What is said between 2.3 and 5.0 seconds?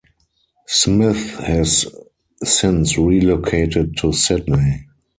since relocated to Sydney.